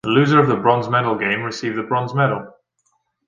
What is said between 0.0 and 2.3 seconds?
The loser of the bronze medal game received the bronze